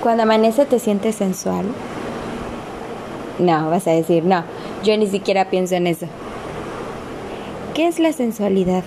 Cuando 0.00 0.22
amanece 0.22 0.64
te 0.64 0.78
sientes 0.78 1.16
sensual. 1.16 1.66
No, 3.38 3.70
vas 3.70 3.86
a 3.86 3.92
decir, 3.92 4.24
no, 4.24 4.44
yo 4.82 4.96
ni 4.96 5.06
siquiera 5.06 5.50
pienso 5.50 5.74
en 5.74 5.86
eso. 5.86 6.06
¿Qué 7.74 7.86
es 7.86 7.98
la 7.98 8.12
sensualidad? 8.12 8.82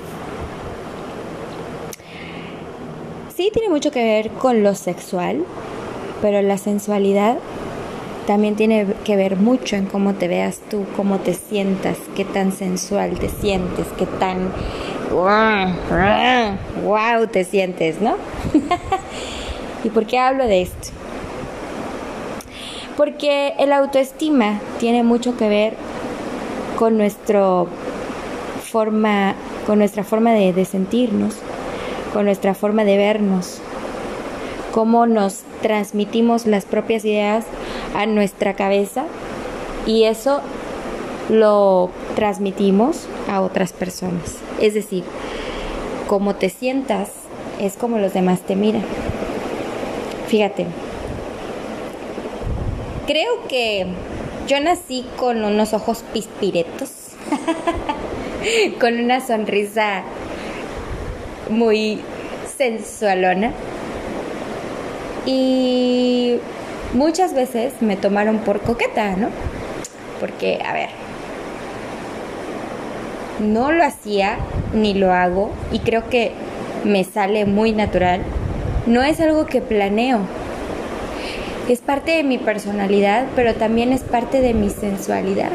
Sí 3.35 3.49
tiene 3.53 3.69
mucho 3.69 3.91
que 3.91 4.03
ver 4.03 4.29
con 4.31 4.63
lo 4.63 4.75
sexual, 4.75 5.43
pero 6.21 6.41
la 6.41 6.57
sensualidad 6.57 7.37
también 8.25 8.55
tiene 8.55 8.87
que 9.03 9.15
ver 9.15 9.37
mucho 9.37 9.75
en 9.75 9.85
cómo 9.85 10.13
te 10.13 10.27
veas 10.27 10.59
tú, 10.69 10.85
cómo 10.95 11.19
te 11.19 11.33
sientas, 11.33 11.97
qué 12.15 12.25
tan 12.25 12.51
sensual 12.51 13.19
te 13.19 13.29
sientes, 13.29 13.87
qué 13.97 14.05
tan 14.05 14.51
wow 16.83 17.27
te 17.27 17.43
sientes, 17.43 18.01
¿no? 18.01 18.15
¿Y 19.83 19.89
por 19.89 20.05
qué 20.05 20.19
hablo 20.19 20.45
de 20.45 20.61
esto? 20.61 20.89
Porque 22.97 23.53
el 23.59 23.73
autoestima 23.73 24.59
tiene 24.79 25.03
mucho 25.03 25.35
que 25.37 25.49
ver 25.49 25.73
con 26.77 26.97
nuestro 26.97 27.67
forma, 28.71 29.35
con 29.65 29.79
nuestra 29.79 30.03
forma 30.03 30.31
de, 30.31 30.53
de 30.53 30.65
sentirnos, 30.65 31.35
con 32.13 32.25
nuestra 32.25 32.53
forma 32.53 32.83
de 32.83 32.97
vernos, 32.97 33.59
cómo 34.73 35.05
nos 35.05 35.41
transmitimos 35.61 36.45
las 36.45 36.65
propias 36.65 37.05
ideas 37.05 37.45
a 37.95 38.05
nuestra 38.05 38.53
cabeza 38.53 39.05
y 39.85 40.03
eso 40.03 40.41
lo 41.29 41.89
transmitimos 42.15 43.07
a 43.29 43.41
otras 43.41 43.73
personas. 43.73 44.37
Es 44.59 44.73
decir, 44.73 45.03
como 46.07 46.35
te 46.35 46.49
sientas 46.49 47.09
es 47.59 47.77
como 47.77 47.97
los 47.97 48.13
demás 48.13 48.41
te 48.41 48.55
miran. 48.55 48.83
Fíjate, 50.27 50.65
creo 53.07 53.47
que 53.47 53.87
yo 54.47 54.59
nací 54.59 55.05
con 55.17 55.43
unos 55.43 55.73
ojos 55.73 56.03
pispiretos, 56.13 57.09
con 58.79 58.99
una 58.99 59.25
sonrisa 59.25 60.03
muy 61.49 61.99
sensualona 62.57 63.51
y 65.25 66.37
muchas 66.93 67.33
veces 67.33 67.73
me 67.81 67.95
tomaron 67.95 68.39
por 68.39 68.61
coqueta, 68.61 69.15
¿no? 69.15 69.29
Porque, 70.19 70.61
a 70.65 70.73
ver, 70.73 70.89
no 73.39 73.71
lo 73.71 73.83
hacía 73.83 74.37
ni 74.73 74.93
lo 74.93 75.11
hago 75.11 75.51
y 75.71 75.79
creo 75.79 76.09
que 76.09 76.31
me 76.83 77.03
sale 77.03 77.45
muy 77.45 77.71
natural. 77.71 78.21
No 78.85 79.01
es 79.03 79.19
algo 79.19 79.45
que 79.45 79.61
planeo. 79.61 80.19
Es 81.69 81.79
parte 81.79 82.11
de 82.11 82.23
mi 82.23 82.37
personalidad, 82.37 83.27
pero 83.37 83.53
también 83.55 83.93
es 83.93 84.01
parte 84.01 84.41
de 84.41 84.53
mi 84.53 84.69
sensualidad. 84.69 85.49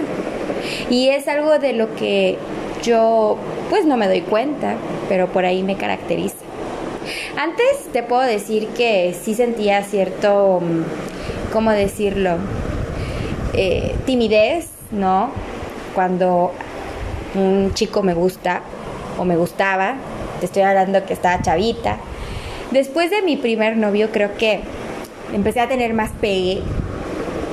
Y 0.89 1.09
es 1.09 1.29
algo 1.29 1.59
de 1.59 1.75
lo 1.75 1.95
que 1.97 2.39
yo 2.83 3.37
pues 3.69 3.85
no 3.85 3.99
me 3.99 4.09
doy 4.09 4.23
cuenta, 4.23 4.77
pero 5.11 5.29
por 5.29 5.45
ahí 5.45 5.63
me 5.63 5.77
caracteriza. 5.77 6.37
Antes 7.37 7.93
te 7.93 8.03
puedo 8.03 8.23
decir 8.23 8.69
que 8.69 9.15
sí 9.21 9.35
sentía 9.35 9.83
cierto, 9.83 10.61
mm, 10.63 11.53
¿cómo 11.53 11.73
decirlo? 11.73 12.37
Eh, 13.53 13.95
timidez, 14.07 14.71
¿no? 14.91 15.31
Cuando 15.95 16.53
un 17.35 17.73
chico 17.75 18.03
me 18.03 18.15
gusta 18.15 18.63
o 19.19 19.25
me 19.27 19.37
gustaba, 19.37 19.97
te 20.41 20.47
estoy 20.47 20.63
hablando 20.63 21.05
que 21.05 21.13
estaba 21.13 21.43
chavita. 21.43 21.99
Después 22.71 23.11
de 23.11 23.21
mi 23.23 23.37
primer 23.37 23.77
novio 23.77 24.11
creo 24.11 24.37
que 24.37 24.61
empecé 25.33 25.61
a 25.61 25.69
tener 25.69 25.95
más 25.95 26.11
pegue, 26.21 26.63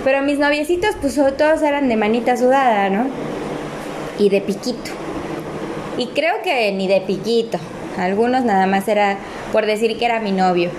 pero 0.04 0.22
mis 0.22 0.38
noviecitos 0.38 0.96
pues 1.02 1.16
todos 1.16 1.62
eran 1.62 1.90
de 1.90 1.98
manita 1.98 2.38
sudada, 2.38 2.90
¿no? 2.90 3.08
Y 4.20 4.30
de 4.30 4.42
piquito. 4.42 4.92
Y 5.98 6.08
creo 6.08 6.42
que 6.44 6.72
ni 6.72 6.88
de 6.88 7.02
piquito, 7.02 7.58
algunos 7.98 8.44
nada 8.44 8.68
más 8.68 8.88
era 8.88 9.18
por 9.52 9.66
decir 9.66 9.98
que 9.98 10.06
era 10.06 10.20
mi 10.20 10.32
novio. 10.32 10.70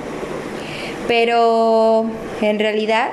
Pero 1.08 2.06
en 2.40 2.58
realidad, 2.58 3.10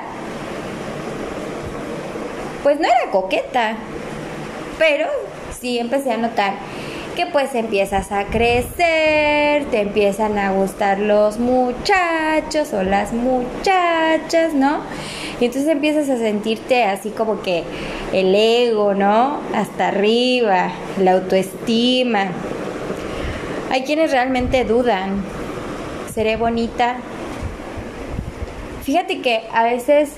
pues 2.62 2.78
no 2.78 2.86
era 2.86 3.10
coqueta. 3.10 3.76
Pero 4.78 5.06
sí 5.60 5.78
empecé 5.78 6.12
a 6.12 6.16
notar 6.16 6.54
que 7.14 7.26
pues 7.26 7.54
empiezas 7.54 8.12
a 8.12 8.24
crecer, 8.24 9.64
te 9.70 9.80
empiezan 9.80 10.38
a 10.38 10.52
gustar 10.52 10.98
los 10.98 11.38
muchachos 11.38 12.72
o 12.72 12.82
las 12.82 13.12
muchachas, 13.12 14.52
¿no? 14.54 14.80
Y 15.40 15.46
entonces 15.46 15.70
empiezas 15.70 16.08
a 16.10 16.16
sentirte 16.18 16.84
así 16.84 17.10
como 17.10 17.42
que 17.42 17.64
el 18.12 18.34
ego, 18.34 18.94
¿no? 18.94 19.38
Hasta 19.54 19.88
arriba, 19.88 20.70
la 20.98 21.12
autoestima. 21.12 22.28
Hay 23.70 23.82
quienes 23.82 24.10
realmente 24.10 24.64
dudan, 24.64 25.24
¿seré 26.12 26.36
bonita? 26.36 26.96
Fíjate 28.82 29.20
que 29.20 29.42
a 29.52 29.62
veces 29.64 30.10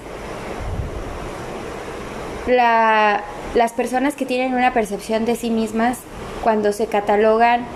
las 2.47 3.73
personas 3.73 4.15
que 4.15 4.27
tienen 4.27 4.55
una 4.55 4.73
percepción 4.73 5.25
de 5.25 5.37
sí 5.37 5.51
mismas 5.51 5.99
cuando 6.47 6.73
se 6.73 6.87
catalogan 6.87 7.67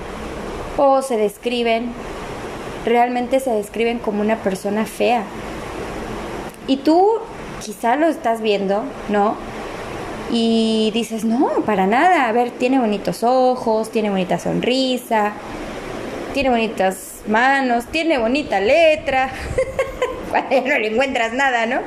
o 0.77 1.03
se 1.03 1.17
describen, 1.17 1.91
realmente 2.87 3.41
se 3.41 3.51
describen 3.51 3.99
como 3.99 4.21
una 4.21 4.37
persona 4.37 4.87
fea. 4.87 5.25
Y 6.69 6.77
tú 6.77 7.05
quizá 7.67 7.97
lo 7.97 8.07
estás 8.07 8.41
viendo, 8.41 8.85
¿no? 9.09 9.35
Y 10.31 10.93
dices, 10.95 11.25
no, 11.25 11.49
para 11.67 11.89
nada, 11.89 12.29
a 12.29 12.33
ver, 12.33 12.53
tiene 12.53 12.79
bonitos 12.79 13.25
ojos, 13.25 13.91
tiene 13.91 14.09
bonita 14.09 14.39
sonrisa, 14.39 15.33
tiene 16.33 16.51
bonitas 16.51 17.23
manos, 17.27 17.87
tiene 17.87 18.19
bonita 18.19 18.61
letra. 18.61 19.31
No 20.33 20.79
le 20.79 20.93
encuentras 20.93 21.33
nada, 21.33 21.67
¿no? 21.67 21.81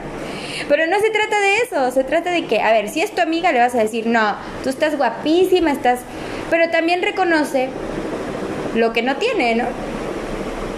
Pero 0.67 0.85
no 0.87 0.99
se 0.99 1.09
trata 1.11 1.39
de 1.39 1.55
eso, 1.59 1.91
se 1.91 2.03
trata 2.03 2.29
de 2.29 2.45
que, 2.45 2.59
a 2.59 2.73
ver, 2.73 2.89
si 2.89 3.01
es 3.01 3.15
tu 3.15 3.21
amiga 3.21 3.53
le 3.53 3.59
vas 3.59 3.73
a 3.73 3.77
decir, 3.77 4.05
no, 4.05 4.35
tú 4.65 4.69
estás 4.69 4.97
guapísima, 4.97 5.71
estás... 5.71 6.01
Pero 6.53 6.69
también 6.69 7.01
reconoce 7.01 7.69
lo 8.75 8.93
que 8.93 9.01
no 9.01 9.15
tiene, 9.15 9.55
¿no? 9.55 9.65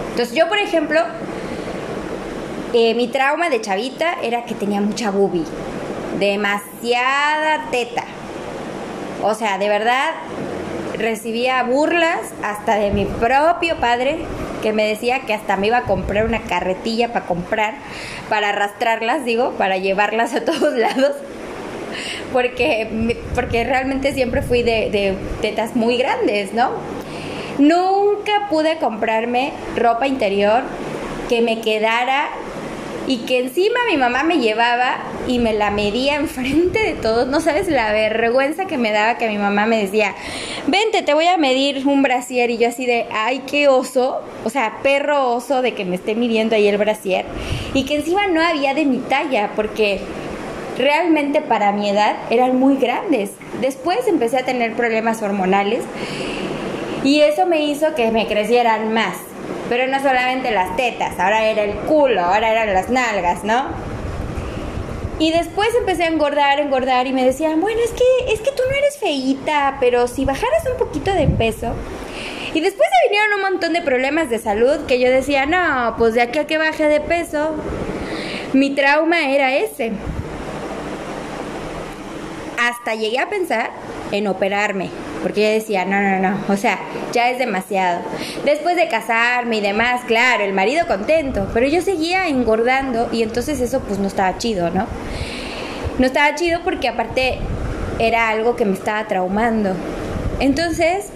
Entonces 0.08 0.34
yo, 0.34 0.48
por 0.48 0.56
ejemplo, 0.56 1.02
eh, 2.72 2.94
mi 2.94 3.08
trauma 3.08 3.50
de 3.50 3.60
chavita 3.60 4.14
era 4.22 4.46
que 4.46 4.54
tenía 4.54 4.80
mucha 4.80 5.10
boobie, 5.10 5.44
demasiada 6.18 7.66
teta. 7.70 8.04
O 9.22 9.34
sea, 9.34 9.58
de 9.58 9.68
verdad, 9.68 10.12
recibía 10.96 11.62
burlas 11.64 12.20
hasta 12.42 12.76
de 12.76 12.90
mi 12.90 13.04
propio 13.04 13.76
padre 13.76 14.20
que 14.62 14.72
me 14.72 14.88
decía 14.88 15.26
que 15.26 15.34
hasta 15.34 15.58
me 15.58 15.66
iba 15.66 15.76
a 15.76 15.82
comprar 15.82 16.24
una 16.24 16.40
carretilla 16.40 17.12
para 17.12 17.26
comprar, 17.26 17.74
para 18.30 18.48
arrastrarlas, 18.48 19.26
digo, 19.26 19.50
para 19.58 19.76
llevarlas 19.76 20.34
a 20.34 20.40
todos 20.46 20.72
lados. 20.72 21.12
Porque, 22.36 23.16
porque 23.34 23.64
realmente 23.64 24.12
siempre 24.12 24.42
fui 24.42 24.62
de, 24.62 24.90
de 24.90 25.14
tetas 25.40 25.74
muy 25.74 25.96
grandes, 25.96 26.52
¿no? 26.52 26.68
Nunca 27.56 28.48
pude 28.50 28.76
comprarme 28.76 29.54
ropa 29.74 30.06
interior 30.06 30.62
que 31.30 31.40
me 31.40 31.62
quedara 31.62 32.28
y 33.06 33.20
que 33.20 33.38
encima 33.38 33.78
mi 33.90 33.96
mamá 33.96 34.22
me 34.22 34.38
llevaba 34.38 34.98
y 35.26 35.38
me 35.38 35.54
la 35.54 35.70
medía 35.70 36.16
enfrente 36.16 36.78
de 36.78 36.92
todos. 36.92 37.26
No 37.26 37.40
sabes 37.40 37.68
la 37.68 37.90
vergüenza 37.92 38.66
que 38.66 38.76
me 38.76 38.92
daba 38.92 39.16
que 39.16 39.28
mi 39.28 39.38
mamá 39.38 39.64
me 39.64 39.80
decía, 39.80 40.14
vente, 40.66 41.00
te 41.00 41.14
voy 41.14 41.28
a 41.28 41.38
medir 41.38 41.86
un 41.86 42.02
brasier. 42.02 42.50
Y 42.50 42.58
yo 42.58 42.68
así 42.68 42.84
de, 42.84 43.06
ay, 43.12 43.44
qué 43.46 43.68
oso. 43.68 44.20
O 44.44 44.50
sea, 44.50 44.80
perro 44.82 45.30
oso 45.30 45.62
de 45.62 45.72
que 45.72 45.86
me 45.86 45.96
esté 45.96 46.14
midiendo 46.14 46.54
ahí 46.54 46.68
el 46.68 46.76
brasier. 46.76 47.24
Y 47.72 47.84
que 47.84 47.96
encima 47.96 48.26
no 48.26 48.42
había 48.42 48.74
de 48.74 48.84
mi 48.84 48.98
talla, 48.98 49.52
porque 49.56 50.00
realmente 50.76 51.40
para 51.40 51.72
mi 51.72 51.88
edad 51.90 52.16
eran 52.30 52.58
muy 52.58 52.76
grandes. 52.76 53.32
Después 53.60 54.06
empecé 54.06 54.38
a 54.38 54.44
tener 54.44 54.74
problemas 54.74 55.22
hormonales 55.22 55.84
y 57.04 57.20
eso 57.20 57.46
me 57.46 57.64
hizo 57.64 57.94
que 57.94 58.10
me 58.10 58.26
crecieran 58.26 58.92
más. 58.92 59.16
Pero 59.68 59.86
no 59.88 60.00
solamente 60.00 60.50
las 60.52 60.76
tetas, 60.76 61.18
ahora 61.18 61.44
era 61.44 61.64
el 61.64 61.74
culo, 61.74 62.20
ahora 62.20 62.52
eran 62.52 62.72
las 62.72 62.88
nalgas, 62.88 63.42
¿no? 63.42 63.64
Y 65.18 65.32
después 65.32 65.68
empecé 65.78 66.04
a 66.04 66.08
engordar, 66.08 66.60
engordar 66.60 67.06
y 67.06 67.12
me 67.12 67.24
decían, 67.24 67.60
bueno, 67.60 67.80
es 67.82 67.90
que, 67.90 68.32
es 68.32 68.40
que 68.40 68.50
tú 68.50 68.62
no 68.68 68.76
eres 68.76 68.98
feíta, 68.98 69.78
pero 69.80 70.06
si 70.08 70.24
bajaras 70.24 70.62
un 70.70 70.78
poquito 70.78 71.12
de 71.12 71.26
peso. 71.26 71.72
Y 72.52 72.60
después 72.60 72.88
se 72.88 73.08
vinieron 73.08 73.34
un 73.34 73.52
montón 73.52 73.72
de 73.72 73.82
problemas 73.82 74.30
de 74.30 74.38
salud 74.38 74.86
que 74.86 75.00
yo 75.00 75.10
decía, 75.10 75.46
no, 75.46 75.94
pues 75.96 76.14
de 76.14 76.22
aquí 76.22 76.38
a 76.38 76.46
que 76.46 76.58
baje 76.58 76.84
de 76.84 77.00
peso, 77.00 77.54
mi 78.52 78.70
trauma 78.70 79.30
era 79.30 79.54
ese. 79.54 79.92
Llegué 82.94 83.18
a 83.18 83.28
pensar 83.28 83.70
en 84.12 84.26
operarme 84.26 84.90
porque 85.22 85.42
yo 85.42 85.48
decía, 85.48 85.84
no, 85.84 86.00
no, 86.00 86.18
no, 86.20 86.38
o 86.48 86.56
sea, 86.56 86.78
ya 87.12 87.30
es 87.30 87.38
demasiado. 87.38 88.00
Después 88.44 88.76
de 88.76 88.86
casarme 88.86 89.56
y 89.56 89.60
demás, 89.60 90.02
claro, 90.06 90.44
el 90.44 90.52
marido 90.52 90.86
contento, 90.86 91.48
pero 91.52 91.66
yo 91.66 91.80
seguía 91.80 92.28
engordando 92.28 93.08
y 93.12 93.24
entonces 93.24 93.60
eso 93.60 93.80
pues 93.80 93.98
no 93.98 94.06
estaba 94.06 94.38
chido, 94.38 94.70
¿no? 94.70 94.86
No 95.98 96.06
estaba 96.06 96.34
chido 96.36 96.60
porque 96.62 96.86
aparte 96.88 97.40
era 97.98 98.28
algo 98.28 98.54
que 98.54 98.64
me 98.66 98.74
estaba 98.74 99.08
traumando. 99.08 99.74
Entonces, 100.38 101.06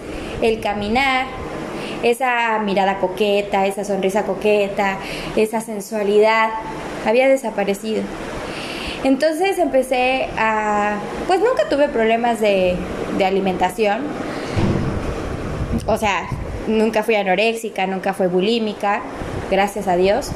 el 0.41 0.59
caminar, 0.59 1.27
esa 2.03 2.59
mirada 2.59 2.97
coqueta, 2.97 3.65
esa 3.65 3.85
sonrisa 3.85 4.23
coqueta, 4.23 4.97
esa 5.35 5.61
sensualidad, 5.61 6.49
había 7.05 7.29
desaparecido. 7.29 8.03
Entonces 9.03 9.57
empecé 9.57 10.29
a, 10.37 10.97
pues 11.27 11.39
nunca 11.39 11.67
tuve 11.69 11.87
problemas 11.87 12.39
de, 12.39 12.75
de 13.17 13.25
alimentación, 13.25 14.01
o 15.87 15.97
sea, 15.97 16.27
nunca 16.67 17.01
fui 17.01 17.15
anoréxica, 17.15 17.87
nunca 17.87 18.13
fui 18.13 18.27
bulímica, 18.27 19.01
gracias 19.49 19.87
a 19.87 19.95
Dios. 19.95 20.31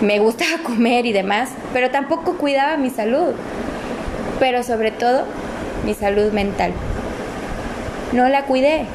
Me 0.00 0.18
gustaba 0.18 0.58
comer 0.64 1.06
y 1.06 1.12
demás, 1.12 1.50
pero 1.72 1.90
tampoco 1.90 2.36
cuidaba 2.38 2.76
mi 2.76 2.90
salud, 2.90 3.34
pero 4.38 4.62
sobre 4.62 4.90
todo 4.90 5.24
mi 5.84 5.94
salud 5.94 6.32
mental. 6.32 6.72
No 8.12 8.28
la 8.28 8.44
cuidé, 8.44 8.86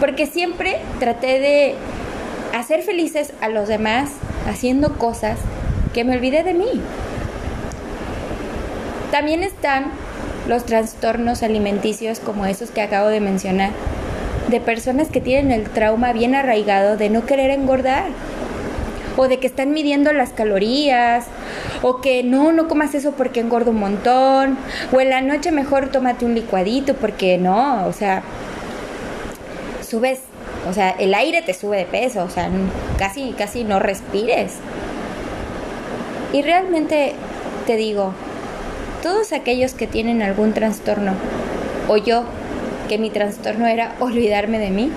porque 0.00 0.26
siempre 0.26 0.78
traté 1.00 1.40
de 1.40 1.74
hacer 2.56 2.82
felices 2.82 3.32
a 3.40 3.48
los 3.48 3.68
demás 3.68 4.10
haciendo 4.48 4.96
cosas 4.96 5.38
que 5.92 6.04
me 6.04 6.14
olvidé 6.14 6.44
de 6.44 6.54
mí. 6.54 6.80
También 9.10 9.42
están 9.42 9.86
los 10.48 10.64
trastornos 10.64 11.42
alimenticios 11.42 12.20
como 12.20 12.46
esos 12.46 12.70
que 12.70 12.82
acabo 12.82 13.08
de 13.08 13.20
mencionar, 13.20 13.70
de 14.48 14.60
personas 14.60 15.08
que 15.08 15.20
tienen 15.20 15.50
el 15.50 15.68
trauma 15.70 16.12
bien 16.12 16.34
arraigado 16.34 16.96
de 16.96 17.10
no 17.10 17.26
querer 17.26 17.50
engordar, 17.50 18.04
o 19.16 19.28
de 19.28 19.38
que 19.38 19.46
están 19.46 19.72
midiendo 19.72 20.12
las 20.12 20.30
calorías, 20.30 21.24
o 21.82 22.00
que 22.00 22.22
no, 22.22 22.52
no 22.52 22.68
comas 22.68 22.94
eso 22.94 23.12
porque 23.12 23.40
engordo 23.40 23.70
un 23.70 23.78
montón, 23.78 24.58
o 24.92 25.00
en 25.00 25.10
la 25.10 25.20
noche 25.22 25.50
mejor 25.50 25.88
tómate 25.88 26.24
un 26.24 26.34
licuadito 26.34 26.94
porque 26.94 27.38
no, 27.38 27.86
o 27.86 27.92
sea, 27.92 28.22
subes, 29.88 30.20
o 30.68 30.72
sea, 30.72 30.90
el 30.90 31.14
aire 31.14 31.42
te 31.42 31.54
sube 31.54 31.78
de 31.78 31.86
peso, 31.86 32.24
o 32.24 32.30
sea, 32.30 32.50
casi, 32.98 33.32
casi 33.32 33.64
no 33.64 33.78
respires. 33.78 34.52
Y 36.32 36.42
realmente 36.42 37.14
te 37.66 37.76
digo, 37.76 38.12
todos 39.06 39.32
aquellos 39.32 39.72
que 39.72 39.86
tienen 39.86 40.20
algún 40.20 40.52
trastorno, 40.52 41.12
o 41.86 41.96
yo, 41.96 42.24
que 42.88 42.98
mi 42.98 43.08
trastorno 43.08 43.68
era 43.68 43.94
olvidarme 44.00 44.58
de 44.58 44.70
mí, 44.70 44.90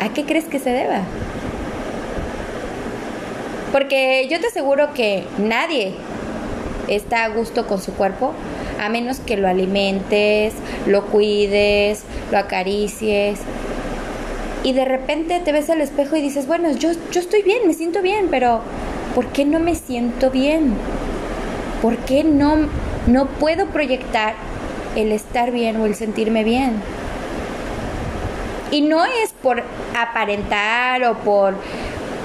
¿a 0.00 0.10
qué 0.10 0.24
crees 0.24 0.44
que 0.44 0.60
se 0.60 0.70
deba? 0.70 1.00
Porque 3.72 4.28
yo 4.30 4.38
te 4.38 4.46
aseguro 4.46 4.94
que 4.94 5.24
nadie 5.38 5.94
está 6.86 7.24
a 7.24 7.30
gusto 7.30 7.66
con 7.66 7.82
su 7.82 7.94
cuerpo 7.94 8.32
a 8.80 8.88
menos 8.90 9.18
que 9.18 9.36
lo 9.36 9.48
alimentes, 9.48 10.54
lo 10.86 11.06
cuides, 11.06 12.04
lo 12.30 12.38
acaricies, 12.38 13.40
y 14.62 14.72
de 14.72 14.84
repente 14.84 15.40
te 15.40 15.50
ves 15.50 15.68
al 15.68 15.80
espejo 15.80 16.14
y 16.14 16.20
dices, 16.20 16.46
bueno, 16.46 16.70
yo, 16.76 16.92
yo 17.10 17.18
estoy 17.18 17.42
bien, 17.42 17.66
me 17.66 17.74
siento 17.74 18.02
bien, 18.02 18.28
pero 18.30 18.60
¿por 19.16 19.26
qué 19.26 19.44
no 19.44 19.58
me 19.58 19.74
siento 19.74 20.30
bien? 20.30 20.74
¿Por 21.82 21.96
qué 21.96 22.22
no, 22.22 22.68
no 23.08 23.26
puedo 23.26 23.66
proyectar 23.66 24.34
el 24.94 25.12
estar 25.12 25.50
bien 25.50 25.76
o 25.80 25.86
el 25.86 25.94
sentirme 25.94 26.44
bien? 26.44 26.74
Y 28.70 28.82
no 28.82 29.04
es 29.04 29.32
por 29.42 29.62
aparentar 29.96 31.02
o 31.04 31.14
por, 31.14 31.54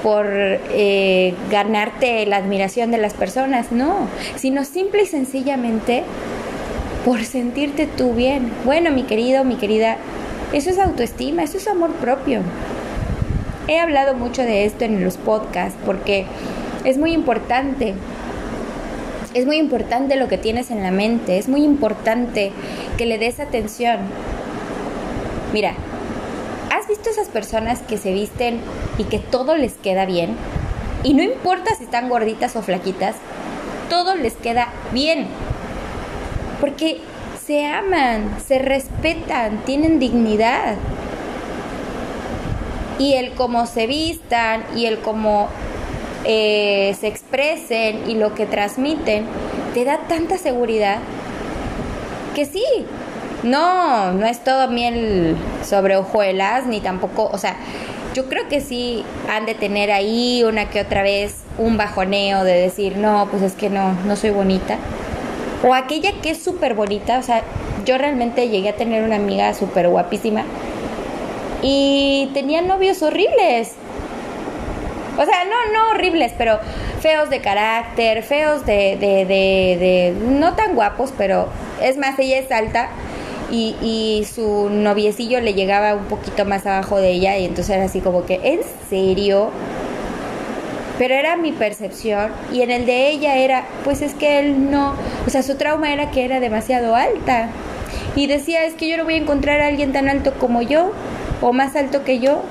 por 0.02 0.26
eh, 0.28 1.34
ganarte 1.50 2.26
la 2.26 2.36
admiración 2.36 2.90
de 2.90 2.98
las 2.98 3.14
personas, 3.14 3.72
no, 3.72 4.08
sino 4.36 4.64
simple 4.64 5.04
y 5.04 5.06
sencillamente 5.06 6.04
por 7.04 7.24
sentirte 7.24 7.86
tú 7.86 8.12
bien. 8.12 8.52
Bueno, 8.64 8.90
mi 8.90 9.04
querido, 9.04 9.44
mi 9.44 9.56
querida, 9.56 9.96
eso 10.52 10.68
es 10.68 10.78
autoestima, 10.78 11.42
eso 11.42 11.56
es 11.56 11.66
amor 11.66 11.92
propio. 11.92 12.40
He 13.68 13.80
hablado 13.80 14.14
mucho 14.14 14.42
de 14.42 14.66
esto 14.66 14.84
en 14.84 15.02
los 15.02 15.16
podcasts 15.16 15.78
porque 15.86 16.26
es 16.84 16.98
muy 16.98 17.12
importante. 17.12 17.94
Es 19.34 19.46
muy 19.46 19.56
importante 19.56 20.14
lo 20.14 20.28
que 20.28 20.38
tienes 20.38 20.70
en 20.70 20.84
la 20.84 20.92
mente, 20.92 21.38
es 21.38 21.48
muy 21.48 21.64
importante 21.64 22.52
que 22.96 23.04
le 23.04 23.18
des 23.18 23.40
atención. 23.40 23.98
Mira, 25.52 25.74
¿has 26.70 26.86
visto 26.86 27.10
esas 27.10 27.26
personas 27.26 27.80
que 27.82 27.98
se 27.98 28.12
visten 28.12 28.60
y 28.96 29.04
que 29.04 29.18
todo 29.18 29.56
les 29.56 29.72
queda 29.74 30.06
bien? 30.06 30.36
Y 31.02 31.14
no 31.14 31.24
importa 31.24 31.74
si 31.74 31.82
están 31.82 32.08
gorditas 32.08 32.54
o 32.54 32.62
flaquitas, 32.62 33.16
todo 33.90 34.14
les 34.14 34.34
queda 34.34 34.68
bien. 34.92 35.26
Porque 36.60 37.00
se 37.44 37.66
aman, 37.66 38.36
se 38.46 38.60
respetan, 38.60 39.64
tienen 39.64 39.98
dignidad. 39.98 40.76
Y 43.00 43.14
el 43.14 43.32
cómo 43.32 43.66
se 43.66 43.88
vistan 43.88 44.64
y 44.76 44.86
el 44.86 45.00
cómo 45.00 45.48
eh, 46.24 46.94
se 46.98 47.08
expresen 47.08 48.08
y 48.08 48.14
lo 48.14 48.34
que 48.34 48.46
transmiten, 48.46 49.26
te 49.74 49.84
da 49.84 50.00
tanta 50.08 50.38
seguridad 50.38 50.98
que 52.34 52.46
sí, 52.46 52.64
no, 53.42 54.12
no 54.12 54.26
es 54.26 54.42
todo 54.42 54.68
miel 54.68 55.36
sobre 55.64 55.96
hojuelas, 55.96 56.66
ni 56.66 56.80
tampoco, 56.80 57.28
o 57.32 57.38
sea, 57.38 57.56
yo 58.14 58.28
creo 58.28 58.48
que 58.48 58.60
sí 58.60 59.04
han 59.28 59.46
de 59.46 59.54
tener 59.54 59.90
ahí 59.90 60.44
una 60.44 60.70
que 60.70 60.80
otra 60.80 61.02
vez 61.02 61.42
un 61.58 61.76
bajoneo 61.76 62.44
de 62.44 62.54
decir, 62.54 62.96
no, 62.96 63.28
pues 63.30 63.42
es 63.42 63.54
que 63.54 63.70
no, 63.70 63.92
no 64.04 64.16
soy 64.16 64.30
bonita 64.30 64.78
o 65.64 65.72
aquella 65.72 66.12
que 66.20 66.30
es 66.30 66.42
súper 66.42 66.74
bonita, 66.74 67.18
o 67.18 67.22
sea, 67.22 67.42
yo 67.86 67.96
realmente 67.96 68.48
llegué 68.48 68.68
a 68.68 68.76
tener 68.76 69.02
una 69.02 69.16
amiga 69.16 69.54
súper 69.54 69.88
guapísima 69.88 70.44
y 71.62 72.28
tenía 72.34 72.60
novios 72.60 73.02
horribles. 73.02 73.72
O 75.16 75.24
sea, 75.24 75.44
no, 75.44 75.72
no 75.72 75.90
horribles, 75.90 76.32
pero 76.36 76.58
feos 77.00 77.30
de 77.30 77.40
carácter, 77.40 78.22
feos 78.22 78.66
de, 78.66 78.96
de, 78.98 79.24
de, 79.26 79.76
de 79.78 80.14
no 80.26 80.54
tan 80.54 80.74
guapos, 80.74 81.12
pero 81.16 81.48
es 81.80 81.96
más, 81.96 82.18
ella 82.18 82.38
es 82.38 82.50
alta 82.50 82.88
y, 83.50 83.76
y, 83.80 84.24
su 84.24 84.70
noviecillo 84.70 85.40
le 85.40 85.54
llegaba 85.54 85.94
un 85.94 86.06
poquito 86.06 86.44
más 86.44 86.66
abajo 86.66 86.98
de 86.98 87.10
ella 87.10 87.36
y 87.36 87.44
entonces 87.44 87.76
era 87.76 87.84
así 87.84 88.00
como 88.00 88.24
que, 88.24 88.40
¿en 88.42 88.60
serio? 88.88 89.50
pero 90.98 91.14
era 91.14 91.36
mi 91.36 91.52
percepción 91.52 92.30
y 92.52 92.62
en 92.62 92.70
el 92.70 92.86
de 92.86 93.08
ella 93.08 93.36
era, 93.36 93.66
pues 93.82 94.00
es 94.02 94.14
que 94.14 94.38
él 94.38 94.70
no, 94.70 94.94
o 95.26 95.30
sea, 95.30 95.42
su 95.42 95.56
trauma 95.56 95.92
era 95.92 96.10
que 96.10 96.24
era 96.24 96.40
demasiado 96.40 96.94
alta 96.94 97.48
y 98.14 98.26
decía, 98.26 98.64
es 98.64 98.74
que 98.74 98.88
yo 98.88 98.96
no 98.96 99.04
voy 99.04 99.14
a 99.14 99.18
encontrar 99.18 99.60
a 99.60 99.66
alguien 99.66 99.92
tan 99.92 100.08
alto 100.08 100.34
como 100.34 100.62
yo 100.62 100.92
o 101.40 101.52
más 101.52 101.74
alto 101.76 102.04
que 102.04 102.20
yo. 102.20 102.42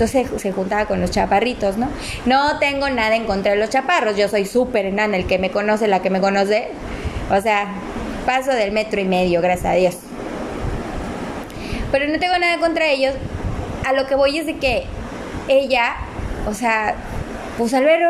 Entonces 0.00 0.40
se 0.40 0.50
juntaba 0.52 0.86
con 0.86 0.98
los 1.02 1.10
chaparritos, 1.10 1.76
¿no? 1.76 1.90
No 2.24 2.58
tengo 2.58 2.88
nada 2.88 3.16
en 3.16 3.26
contra 3.26 3.52
de 3.52 3.58
los 3.58 3.68
chaparros, 3.68 4.16
yo 4.16 4.28
soy 4.28 4.46
súper 4.46 4.86
enana, 4.86 5.18
el 5.18 5.26
que 5.26 5.38
me 5.38 5.50
conoce, 5.50 5.88
la 5.88 6.00
que 6.00 6.08
me 6.08 6.22
conoce. 6.22 6.68
O 7.30 7.38
sea, 7.42 7.66
paso 8.24 8.50
del 8.50 8.72
metro 8.72 8.98
y 8.98 9.04
medio, 9.04 9.42
gracias 9.42 9.66
a 9.66 9.72
Dios. 9.72 9.96
Pero 11.92 12.08
no 12.08 12.18
tengo 12.18 12.38
nada 12.38 12.58
contra 12.58 12.86
ellos. 12.86 13.14
A 13.86 13.92
lo 13.92 14.06
que 14.06 14.14
voy 14.14 14.38
es 14.38 14.46
de 14.46 14.56
que 14.56 14.84
ella, 15.48 15.96
o 16.48 16.54
sea, 16.54 16.94
pues 17.58 17.74
al, 17.74 17.84
ver 17.84 18.02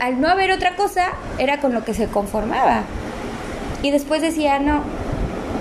al 0.00 0.20
no 0.20 0.26
haber 0.26 0.50
otra 0.50 0.74
cosa, 0.74 1.12
era 1.38 1.60
con 1.60 1.72
lo 1.72 1.84
que 1.84 1.94
se 1.94 2.08
conformaba. 2.08 2.82
Y 3.84 3.92
después 3.92 4.20
decía, 4.20 4.58
no, 4.58 4.82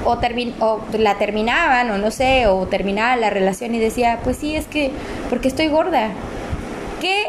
o, 0.05 0.17
o 0.59 0.81
la 0.97 1.17
terminaban, 1.17 1.91
o 1.91 1.97
no 1.97 2.11
sé, 2.11 2.47
o 2.47 2.67
terminaba 2.67 3.15
la 3.15 3.29
relación 3.29 3.75
y 3.75 3.79
decía, 3.79 4.19
pues 4.23 4.37
sí, 4.37 4.55
es 4.55 4.67
que, 4.67 4.91
porque 5.29 5.47
estoy 5.47 5.67
gorda. 5.67 6.09
¿Qué? 7.01 7.25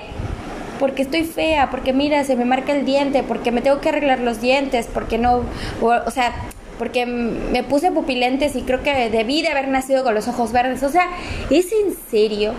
Porque 0.78 1.02
estoy 1.02 1.24
fea, 1.24 1.70
porque 1.70 1.92
mira, 1.92 2.22
se 2.24 2.36
me 2.36 2.44
marca 2.44 2.72
el 2.72 2.84
diente, 2.84 3.22
porque 3.22 3.50
me 3.50 3.62
tengo 3.62 3.80
que 3.80 3.88
arreglar 3.88 4.20
los 4.20 4.40
dientes, 4.40 4.88
porque 4.92 5.18
no, 5.18 5.42
o, 5.80 5.86
o 5.88 6.10
sea, 6.10 6.32
porque 6.78 7.06
me 7.06 7.62
puse 7.62 7.90
pupilentes 7.90 8.54
y 8.54 8.62
creo 8.62 8.82
que 8.82 9.10
debí 9.10 9.42
de 9.42 9.48
haber 9.48 9.68
nacido 9.68 10.04
con 10.04 10.14
los 10.14 10.28
ojos 10.28 10.52
verdes. 10.52 10.82
O 10.82 10.90
sea, 10.90 11.08
¿es 11.50 11.72
en 11.72 11.96
serio? 12.10 12.52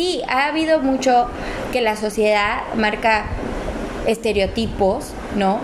sí, 0.00 0.22
ha 0.28 0.46
habido 0.46 0.80
mucho 0.80 1.26
que 1.72 1.82
la 1.82 1.94
sociedad 1.94 2.62
marca 2.74 3.26
estereotipos, 4.06 5.12
¿no? 5.36 5.60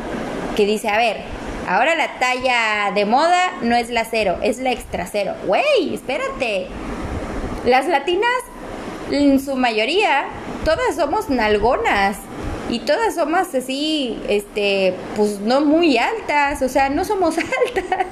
Que 0.57 0.67
dice, 0.67 0.91
a 0.91 0.99
ver, 0.99 1.17
ahora 1.67 1.95
la 1.95 2.19
talla 2.19 2.93
de 2.95 3.05
moda 3.05 3.53
no 3.63 3.77
es 3.77 3.91
la 3.91 4.05
cero, 4.05 4.39
es 4.43 4.59
la 4.59 4.73
extra 4.73 5.07
cero. 5.11 5.35
Güey, 5.47 5.95
espérate. 5.95 6.69
Las 7.65 7.87
latinas, 7.89 8.31
en 9.11 9.41
su 9.41 9.57
mayoría, 9.57 10.27
todas 10.65 10.97
somos 10.97 11.29
nalgonas. 11.29 12.19
Y 12.69 12.81
todas 12.81 13.15
somos 13.15 13.55
así, 13.55 14.21
este, 14.29 14.95
pues 15.15 15.39
no 15.39 15.61
muy 15.61 15.99
altas, 15.99 16.63
o 16.63 16.69
sea, 16.69 16.89
no 16.89 17.05
somos 17.05 17.37
altas, 17.67 18.07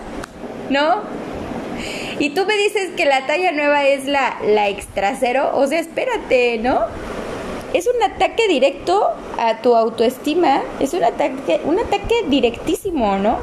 ¿no? 0.70 1.02
Y 2.18 2.30
tú 2.30 2.46
me 2.46 2.56
dices 2.56 2.90
que 2.96 3.04
la 3.04 3.26
talla 3.26 3.50
nueva 3.50 3.84
es 3.84 4.06
la, 4.06 4.36
la 4.44 4.68
extra 4.68 5.16
cero. 5.18 5.50
O 5.54 5.66
sea, 5.66 5.80
espérate, 5.80 6.58
¿no? 6.58 6.78
Es 7.74 7.88
un 7.88 8.02
ataque 8.02 8.48
directo 8.48 9.08
a 9.36 9.60
tu 9.60 9.76
autoestima. 9.76 10.62
Es 10.80 10.94
un 10.94 11.04
ataque, 11.04 11.60
un 11.64 11.78
ataque 11.78 12.14
directísimo, 12.28 13.18
¿no? 13.18 13.38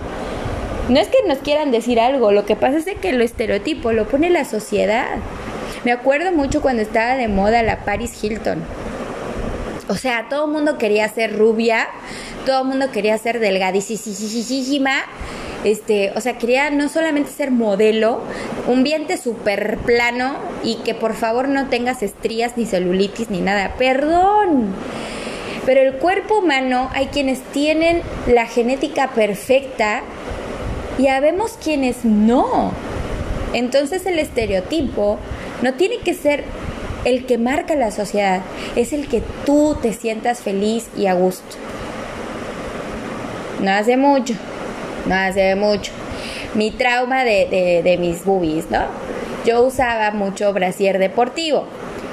No 0.89 0.99
es 0.99 1.09
que 1.09 1.17
nos 1.27 1.37
quieran 1.39 1.71
decir 1.71 1.99
algo, 1.99 2.31
lo 2.31 2.45
que 2.45 2.55
pasa 2.55 2.77
es 2.77 2.85
que 2.85 3.11
lo 3.13 3.23
estereotipo 3.23 3.91
lo 3.91 4.07
pone 4.07 4.29
la 4.29 4.45
sociedad. 4.45 5.05
Me 5.83 5.91
acuerdo 5.91 6.31
mucho 6.31 6.61
cuando 6.61 6.81
estaba 6.81 7.15
de 7.15 7.27
moda 7.27 7.61
la 7.61 7.85
Paris 7.85 8.23
Hilton. 8.23 8.63
O 9.87 9.95
sea, 9.95 10.27
todo 10.29 10.45
el 10.45 10.51
mundo 10.51 10.77
quería 10.77 11.07
ser 11.09 11.37
rubia, 11.37 11.87
todo 12.45 12.61
el 12.61 12.67
mundo 12.67 12.91
quería 12.91 13.17
ser 13.17 13.39
delgadísima. 13.39 14.93
Este, 15.63 16.11
o 16.15 16.21
sea, 16.21 16.37
quería 16.37 16.71
no 16.71 16.89
solamente 16.89 17.31
ser 17.31 17.51
modelo, 17.51 18.21
un 18.67 18.83
vientre 18.83 19.17
súper 19.17 19.77
plano 19.77 20.35
y 20.63 20.77
que 20.77 20.95
por 20.95 21.13
favor 21.13 21.47
no 21.47 21.67
tengas 21.67 22.01
estrías 22.01 22.57
ni 22.57 22.65
celulitis 22.65 23.29
ni 23.29 23.41
nada. 23.41 23.75
Perdón. 23.77 24.73
Pero 25.65 25.81
el 25.81 25.93
cuerpo 25.93 26.39
humano 26.39 26.89
hay 26.93 27.07
quienes 27.07 27.41
tienen 27.41 28.01
la 28.27 28.47
genética 28.47 29.09
perfecta 29.09 30.01
y 30.97 31.07
habemos 31.07 31.57
quienes 31.63 32.03
no. 32.05 32.71
Entonces 33.53 34.05
el 34.05 34.17
estereotipo 34.17 35.19
no 35.61 35.75
tiene 35.75 35.99
que 35.99 36.15
ser 36.15 36.43
el 37.05 37.25
que 37.25 37.37
marca 37.37 37.75
la 37.75 37.91
sociedad, 37.91 38.41
es 38.75 38.93
el 38.93 39.07
que 39.07 39.21
tú 39.45 39.77
te 39.81 39.93
sientas 39.93 40.41
feliz 40.41 40.87
y 40.97 41.07
a 41.07 41.13
gusto. 41.13 41.57
No 43.59 43.71
hace 43.71 43.97
mucho, 43.97 44.33
no 45.05 45.15
hace 45.15 45.55
mucho. 45.55 45.91
Mi 46.53 46.71
trauma 46.71 47.23
de, 47.23 47.81
de, 47.83 47.97
mis 47.97 48.25
boobies, 48.25 48.69
¿no? 48.69 48.81
Yo 49.45 49.63
usaba 49.63 50.11
mucho 50.11 50.53
brasier 50.53 50.99
deportivo. 50.99 51.65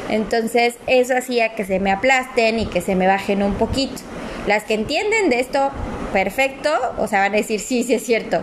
Entonces 0.09 0.76
eso 0.87 1.16
hacía 1.16 1.54
que 1.54 1.64
se 1.64 1.80
me 1.80 1.90
aplasten 1.90 2.59
y 2.59 2.66
que 2.66 2.80
se 2.80 2.95
me 2.95 3.07
bajen 3.07 3.42
un 3.42 3.54
poquito. 3.54 4.00
Las 4.47 4.64
que 4.64 4.75
entienden 4.75 5.28
de 5.28 5.40
esto 5.40 5.71
perfecto, 6.12 6.71
o 6.97 7.07
sea, 7.07 7.21
van 7.21 7.35
a 7.35 7.37
decir, 7.37 7.61
sí, 7.61 7.83
sí 7.83 7.95
es 7.95 8.04
cierto. 8.04 8.40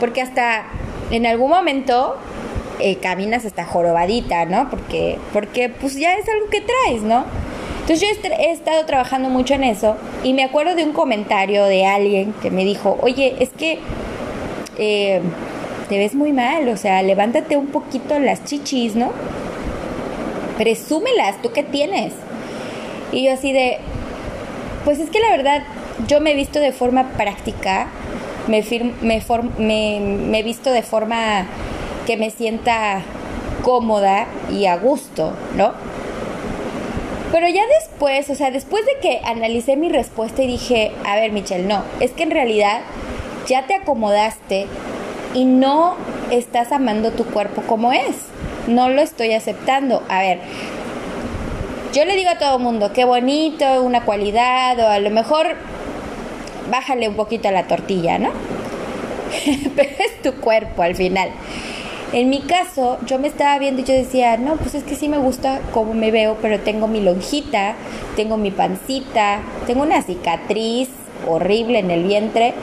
Porque 0.00 0.22
hasta 0.22 0.64
en 1.10 1.26
algún 1.26 1.50
momento 1.50 2.16
eh, 2.78 2.96
caminas 2.96 3.44
hasta 3.44 3.64
jorobadita, 3.64 4.44
¿no? 4.46 4.70
Porque, 4.70 5.18
porque 5.32 5.68
pues 5.68 5.94
ya 5.96 6.14
es 6.14 6.28
algo 6.28 6.48
que 6.50 6.60
traes, 6.62 7.02
¿no? 7.02 7.24
Entonces 7.88 8.18
yo 8.20 8.30
he 8.36 8.50
estado 8.50 8.84
trabajando 8.84 9.28
mucho 9.28 9.54
en 9.54 9.62
eso 9.62 9.94
y 10.24 10.32
me 10.32 10.42
acuerdo 10.42 10.74
de 10.74 10.82
un 10.82 10.92
comentario 10.92 11.66
de 11.66 11.86
alguien 11.86 12.34
que 12.42 12.50
me 12.50 12.64
dijo, 12.64 12.98
oye, 13.00 13.36
es 13.38 13.50
que 13.50 13.78
eh, 14.76 15.20
te 15.88 15.96
ves 15.96 16.16
muy 16.16 16.32
mal, 16.32 16.68
o 16.68 16.76
sea, 16.76 17.00
levántate 17.04 17.56
un 17.56 17.68
poquito 17.68 18.18
las 18.18 18.44
chichis, 18.44 18.96
¿no? 18.96 19.12
Presúmelas, 20.58 21.40
¿tú 21.42 21.52
qué 21.52 21.62
tienes? 21.62 22.12
Y 23.12 23.26
yo 23.26 23.32
así 23.32 23.52
de, 23.52 23.78
pues 24.84 24.98
es 24.98 25.08
que 25.08 25.20
la 25.20 25.30
verdad, 25.30 25.62
yo 26.08 26.20
me 26.20 26.32
he 26.32 26.34
visto 26.34 26.58
de 26.58 26.72
forma 26.72 27.10
práctica, 27.10 27.86
me, 28.48 28.64
me, 29.00 29.22
me, 29.58 30.00
me 30.00 30.38
he 30.40 30.42
visto 30.42 30.72
de 30.72 30.82
forma 30.82 31.46
que 32.04 32.16
me 32.16 32.30
sienta 32.30 33.02
cómoda 33.62 34.26
y 34.50 34.66
a 34.66 34.76
gusto, 34.76 35.34
¿no? 35.54 35.95
Pero 37.36 37.50
ya 37.50 37.64
después, 37.80 38.30
o 38.30 38.34
sea, 38.34 38.50
después 38.50 38.86
de 38.86 38.92
que 39.02 39.20
analicé 39.22 39.76
mi 39.76 39.90
respuesta 39.90 40.42
y 40.42 40.46
dije, 40.46 40.92
a 41.04 41.16
ver, 41.16 41.32
Michelle, 41.32 41.64
no, 41.64 41.82
es 42.00 42.12
que 42.12 42.22
en 42.22 42.30
realidad 42.30 42.80
ya 43.46 43.66
te 43.66 43.74
acomodaste 43.74 44.66
y 45.34 45.44
no 45.44 45.96
estás 46.30 46.72
amando 46.72 47.10
tu 47.10 47.26
cuerpo 47.26 47.60
como 47.60 47.92
es. 47.92 48.16
No 48.68 48.88
lo 48.88 49.02
estoy 49.02 49.34
aceptando. 49.34 50.02
A 50.08 50.20
ver, 50.20 50.38
yo 51.92 52.06
le 52.06 52.16
digo 52.16 52.30
a 52.30 52.38
todo 52.38 52.58
mundo, 52.58 52.94
qué 52.94 53.04
bonito, 53.04 53.82
una 53.82 54.02
cualidad, 54.06 54.78
o 54.80 54.88
a 54.88 54.98
lo 54.98 55.10
mejor 55.10 55.56
bájale 56.70 57.06
un 57.06 57.16
poquito 57.16 57.48
a 57.48 57.52
la 57.52 57.66
tortilla, 57.66 58.18
¿no? 58.18 58.30
Pero 59.76 59.90
es 59.90 60.22
tu 60.22 60.40
cuerpo 60.40 60.80
al 60.80 60.96
final. 60.96 61.28
En 62.16 62.30
mi 62.30 62.40
caso, 62.40 62.96
yo 63.04 63.18
me 63.18 63.28
estaba 63.28 63.58
viendo 63.58 63.82
y 63.82 63.84
yo 63.84 63.92
decía, 63.92 64.38
no, 64.38 64.56
pues 64.56 64.74
es 64.74 64.84
que 64.84 64.96
sí 64.96 65.06
me 65.06 65.18
gusta 65.18 65.60
cómo 65.74 65.92
me 65.92 66.10
veo, 66.10 66.38
pero 66.40 66.58
tengo 66.58 66.88
mi 66.88 67.02
lonjita, 67.02 67.74
tengo 68.16 68.38
mi 68.38 68.50
pancita, 68.50 69.42
tengo 69.66 69.82
una 69.82 70.00
cicatriz 70.00 70.88
horrible 71.28 71.78
en 71.78 71.90
el 71.90 72.04
vientre. 72.04 72.54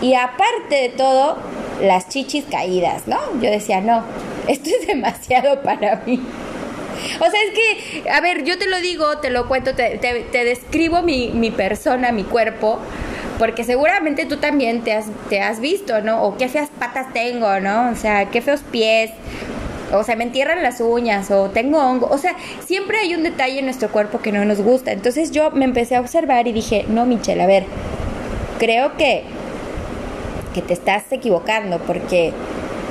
Y 0.00 0.14
aparte 0.14 0.76
de 0.76 0.88
todo, 0.90 1.36
las 1.82 2.08
chichis 2.10 2.44
caídas, 2.48 3.08
¿no? 3.08 3.18
Yo 3.42 3.50
decía, 3.50 3.80
no, 3.80 4.04
esto 4.46 4.70
es 4.70 4.86
demasiado 4.86 5.60
para 5.62 6.04
mí. 6.06 6.20
O 7.18 7.28
sea, 7.28 7.40
es 7.42 7.50
que, 7.50 8.08
a 8.08 8.20
ver, 8.20 8.44
yo 8.44 8.56
te 8.56 8.68
lo 8.68 8.80
digo, 8.80 9.18
te 9.18 9.30
lo 9.30 9.48
cuento, 9.48 9.74
te, 9.74 9.98
te, 9.98 10.44
describo 10.44 11.02
mi, 11.02 11.30
mi 11.30 11.50
persona, 11.50 12.12
mi 12.12 12.22
cuerpo, 12.22 12.78
porque 13.38 13.64
seguramente 13.64 14.26
tú 14.26 14.38
también 14.38 14.82
te 14.82 14.92
has, 14.92 15.06
te 15.28 15.40
has 15.40 15.60
visto, 15.60 16.00
¿no? 16.00 16.24
O 16.24 16.36
qué 16.36 16.48
feas 16.48 16.68
patas 16.78 17.12
tengo, 17.12 17.60
¿no? 17.60 17.90
O 17.90 17.94
sea, 17.94 18.26
qué 18.30 18.42
feos 18.42 18.60
pies, 18.70 19.10
o 19.92 20.02
sea, 20.02 20.16
me 20.16 20.24
entierran 20.24 20.62
las 20.62 20.80
uñas, 20.80 21.30
o 21.30 21.48
tengo 21.50 21.78
hongo, 21.78 22.08
o 22.10 22.18
sea, 22.18 22.34
siempre 22.66 22.98
hay 22.98 23.14
un 23.14 23.22
detalle 23.22 23.60
en 23.60 23.64
nuestro 23.64 23.90
cuerpo 23.90 24.18
que 24.20 24.32
no 24.32 24.44
nos 24.44 24.60
gusta. 24.60 24.92
Entonces 24.92 25.30
yo 25.30 25.50
me 25.52 25.64
empecé 25.64 25.96
a 25.96 26.00
observar 26.00 26.48
y 26.48 26.52
dije, 26.52 26.84
no, 26.88 27.06
Michelle, 27.06 27.42
a 27.42 27.46
ver, 27.46 27.64
creo 28.58 28.96
que, 28.96 29.22
que 30.52 30.62
te 30.62 30.74
estás 30.74 31.04
equivocando, 31.10 31.78
porque 31.78 32.32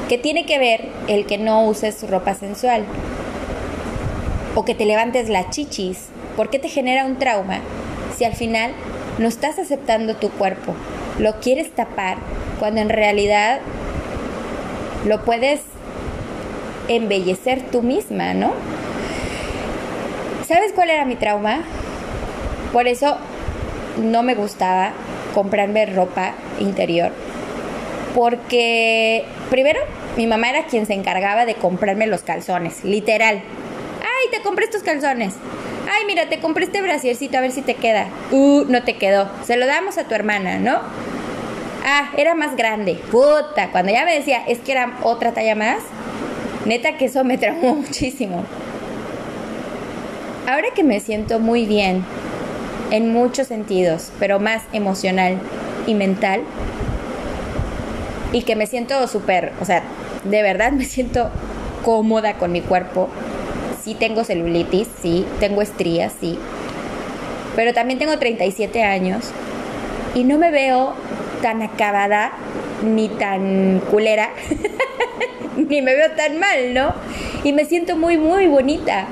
¿qué 0.08 0.18
tiene 0.18 0.46
que 0.46 0.60
ver 0.60 0.86
el 1.08 1.25
que 1.25 1.38
no 1.38 1.66
uses 1.66 2.10
ropa 2.10 2.34
sensual? 2.34 2.86
O 4.56 4.66
que 4.66 4.74
te 4.74 4.86
levantes 4.86 5.30
las 5.30 5.50
chichis, 5.50 6.06
¿por 6.36 6.50
qué 6.50 6.58
te 6.58 6.70
genera 6.70 7.06
un 7.06 7.18
trauma 7.18 7.60
si 8.18 8.24
al 8.24 8.34
final 8.34 8.72
no 9.18 9.28
estás 9.28 9.60
aceptando 9.60 10.16
tu 10.16 10.30
cuerpo, 10.30 10.74
lo 11.20 11.40
quieres 11.40 11.72
tapar 11.72 12.18
cuando 12.60 12.82
en 12.82 12.90
realidad 12.90 13.60
lo 15.06 15.24
puedes 15.24 15.62
embellecer 16.88 17.62
tú 17.72 17.82
misma, 17.82 18.34
¿no? 18.34 18.52
¿Sabes 20.48 20.72
cuál 20.74 20.90
era 20.90 21.06
mi 21.06 21.16
trauma? 21.16 21.62
Por 22.72 22.88
eso 22.88 23.18
no 24.02 24.24
me 24.24 24.36
gustaba 24.36 24.92
comprarme 25.34 25.86
ropa 25.86 26.34
interior. 26.60 27.12
Porque 28.16 29.26
primero 29.50 29.80
mi 30.16 30.26
mamá 30.26 30.50
era 30.50 30.66
quien 30.66 30.86
se 30.86 30.94
encargaba 30.94 31.46
de 31.46 31.56
comprarme 31.56 32.08
los 32.08 32.22
calzones, 32.22 32.84
literal. 32.84 33.36
¡Ay, 33.36 34.32
te 34.32 34.42
compré 34.42 34.66
estos 34.66 34.84
calzones! 34.84 35.34
Ay, 35.89 36.06
mira, 36.06 36.29
te 36.29 36.39
compré 36.39 36.65
este 36.65 36.82
brasiercito 36.82 37.38
a 37.38 37.41
ver 37.41 37.51
si 37.51 37.62
te 37.62 37.75
queda. 37.75 38.08
Uh, 38.32 38.65
no 38.67 38.84
te 38.84 38.98
quedó. 38.98 39.29
Se 39.44 39.58
lo 39.58 39.65
damos 39.65 39.98
a 39.98 40.06
tu 40.06 40.15
hermana, 40.15 40.60
¿no? 40.60 40.79
Ah, 41.86 42.12
era 42.17 42.36
más 42.36 42.56
grande. 42.56 42.96
Puta, 43.12 43.72
cuando 43.72 43.91
ya 43.91 44.06
me 44.06 44.13
decía, 44.13 44.44
es 44.48 44.60
que 44.60 44.74
era 44.74 44.98
otra 45.03 45.32
talla 45.32 45.56
más, 45.56 45.79
neta 46.65 46.98
que 46.98 47.06
eso 47.06 47.24
me 47.24 47.38
traumó 47.38 47.75
muchísimo. 47.88 48.44
Ahora 50.48 50.67
que 50.75 50.84
me 50.84 51.00
siento 51.00 51.39
muy 51.39 51.65
bien, 51.65 52.03
en 52.91 53.12
muchos 53.12 53.48
sentidos, 53.48 54.12
pero 54.20 54.39
más 54.39 54.63
emocional 54.74 55.38
y 55.86 55.94
mental, 55.94 56.41
y 58.32 58.44
que 58.44 58.56
me 58.56 58.67
siento 58.67 59.08
súper, 59.08 59.53
o 59.62 59.65
sea, 59.65 59.84
de 60.24 60.41
verdad 60.41 60.72
me 60.72 60.86
siento 60.86 61.29
cómoda 61.84 62.38
con 62.38 62.51
mi 62.51 62.62
cuerpo, 62.62 63.10
sí 63.88 63.96
tengo 63.96 64.25
celulitis, 64.25 64.89
sí, 65.01 65.25
tengo 65.39 65.62
estrías, 65.62 66.12
sí. 66.20 66.38
Pero 67.56 67.74
también 67.74 67.98
tengo 67.98 68.20
37 68.20 68.84
años 68.84 69.29
y 70.13 70.25
no 70.25 70.38
me 70.38 70.51
veo 70.51 70.94
tan 71.41 71.62
acabada 71.62 72.34
ni 72.84 73.08
tan 73.08 73.82
culera, 73.89 74.32
ni 75.56 75.82
me 75.82 75.96
veo 75.96 76.12
tan 76.17 76.38
mal, 76.38 76.74
¿no? 76.74 76.94
Y 77.46 77.53
me 77.53 77.63
siento 77.63 77.96
muy, 77.96 78.17
muy 78.17 78.48
bonita. 78.48 79.06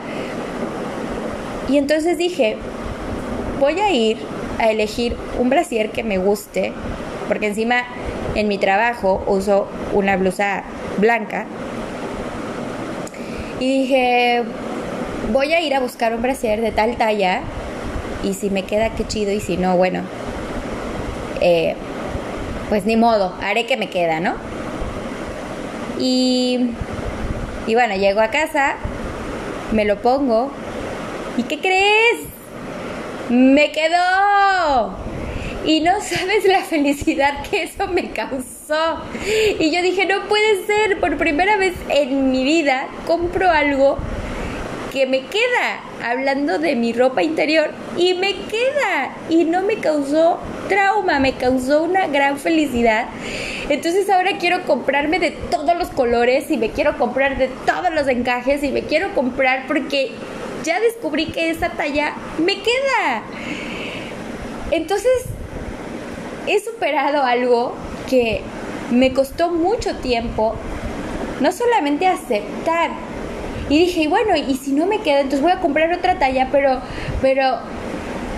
Y 1.70 1.78
entonces 1.78 2.18
dije, 2.18 2.58
voy 3.62 3.80
a 3.80 3.92
ir 3.92 4.18
a 4.60 4.72
elegir 4.72 5.16
un 5.40 5.50
brasier 5.50 5.92
que 5.92 6.04
me 6.04 6.18
guste, 6.18 6.74
porque 7.30 7.48
encima 7.48 7.86
en 8.36 8.50
mi 8.50 8.58
trabajo 8.58 9.24
uso 9.26 9.70
una 9.94 10.18
blusa 10.18 10.64
blanca. 10.98 11.46
Y 13.60 13.82
dije, 13.82 14.44
voy 15.32 15.54
a 15.54 15.62
ir 15.62 15.74
a 15.76 15.80
buscar 15.80 16.14
un 16.14 16.22
brasier 16.22 16.62
de 16.62 16.72
tal 16.72 16.98
talla 16.98 17.42
y 18.24 18.34
si 18.34 18.50
me 18.50 18.64
queda 18.64 18.96
qué 18.96 19.06
chido 19.08 19.32
y 19.32 19.40
si 19.40 19.58
no, 19.58 19.78
bueno, 19.78 20.02
eh, 21.42 21.76
pues 22.70 22.86
ni 22.86 22.96
modo, 22.96 23.34
haré 23.42 23.66
que 23.66 23.78
me 23.78 23.90
queda, 23.90 24.20
¿no? 24.20 24.36
Y, 26.00 26.72
y 27.68 27.76
bueno, 27.76 27.96
llego 27.96 28.20
a 28.22 28.30
casa, 28.30 28.76
me 29.72 29.86
lo 29.86 30.02
pongo 30.02 30.52
y 31.38 31.44
¿qué 31.44 31.60
crees? 31.60 32.28
Me 33.30 33.72
quedó. 33.72 34.96
Y 35.66 35.82
no 35.82 35.94
sabes 36.02 36.46
la 36.46 36.62
felicidad 36.62 37.44
que 37.50 37.64
eso 37.64 37.88
me 37.88 38.12
causó. 38.12 38.55
Y 39.60 39.72
yo 39.72 39.82
dije, 39.84 40.06
no 40.06 40.28
puede 40.28 40.66
ser, 40.66 41.00
por 41.00 41.18
primera 41.18 41.56
vez 41.58 41.76
en 41.90 42.32
mi 42.32 42.44
vida 42.44 42.88
compro 43.06 43.52
algo 43.52 43.98
que 44.92 45.06
me 45.06 45.26
queda, 45.28 45.82
hablando 46.04 46.58
de 46.58 46.76
mi 46.76 46.92
ropa 46.92 47.22
interior, 47.22 47.70
y 47.96 48.16
me 48.16 48.34
queda, 48.34 49.16
y 49.30 49.44
no 49.44 49.62
me 49.62 49.76
causó 49.78 50.40
trauma, 50.68 51.20
me 51.20 51.34
causó 51.34 51.84
una 51.84 52.08
gran 52.08 52.40
felicidad. 52.40 53.08
Entonces 53.70 54.10
ahora 54.10 54.38
quiero 54.40 54.64
comprarme 54.64 55.20
de 55.20 55.32
todos 55.32 55.76
los 55.78 55.90
colores 55.90 56.50
y 56.50 56.58
me 56.58 56.72
quiero 56.72 56.98
comprar 56.98 57.38
de 57.38 57.50
todos 57.68 57.94
los 57.94 58.08
encajes 58.08 58.64
y 58.64 58.70
me 58.70 58.84
quiero 58.84 59.14
comprar 59.14 59.68
porque 59.68 60.12
ya 60.64 60.80
descubrí 60.80 61.28
que 61.28 61.52
esa 61.52 61.70
talla 61.70 62.14
me 62.40 62.56
queda. 62.62 63.22
Entonces 64.72 65.26
he 66.48 66.60
superado 66.60 67.24
algo 67.24 67.76
que 68.10 68.42
me 68.92 69.14
costó 69.14 69.52
mucho 69.52 69.96
tiempo, 69.98 70.56
no 71.42 71.52
solamente 71.52 72.08
aceptar, 72.08 72.92
y 73.70 73.80
dije, 73.80 74.08
bueno, 74.08 74.36
y 74.36 74.56
si 74.56 74.72
no 74.72 74.86
me 74.86 75.00
queda, 75.00 75.22
entonces 75.22 75.42
voy 75.42 75.52
a 75.52 75.60
comprar 75.60 75.92
otra 75.92 76.20
talla, 76.20 76.50
pero, 76.52 76.82
pero 77.22 77.58